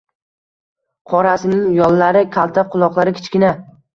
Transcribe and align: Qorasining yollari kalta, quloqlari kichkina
Qorasining 1.11 1.67
yollari 1.79 2.23
kalta, 2.37 2.65
quloqlari 2.77 3.17
kichkina 3.21 3.55